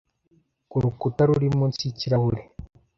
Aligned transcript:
ku 0.69 0.75
rukuta 0.83 1.21
ruri 1.29 1.47
munsi 1.57 1.79
yikirahure 1.87 2.41